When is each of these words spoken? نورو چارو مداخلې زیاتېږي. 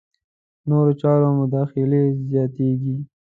نورو 0.69 0.93
چارو 1.01 1.27
مداخلې 1.39 2.01
زیاتېږي. 2.29 2.95